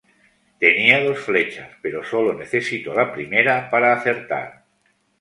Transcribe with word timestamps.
Tenía 0.57 1.03
dos 1.03 1.19
flechas, 1.19 1.69
pero 1.83 2.03
solo 2.03 2.33
necesitó 2.33 2.91
la 2.95 3.13
primera 3.13 3.69
para 3.69 3.93
acertar. 3.93 4.65